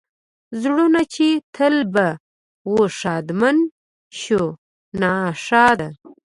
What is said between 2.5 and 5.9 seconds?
و ښادمن شو ناښاد.